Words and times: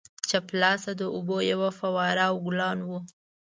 چپ 0.29 0.45
لاسته 0.61 0.91
د 0.99 1.03
اوبو 1.15 1.37
یوه 1.51 1.69
فواره 1.79 2.23
او 2.31 2.35
ګلان 2.45 2.79
وو. 2.87 2.99